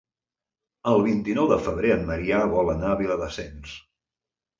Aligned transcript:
El 0.91 1.03
vint-i-nou 1.07 1.49
de 1.51 1.59
febrer 1.67 1.91
en 1.95 2.01
Maria 2.07 2.39
vol 2.53 2.73
anar 2.73 2.89
a 2.95 2.99
Viladasens. 3.03 3.75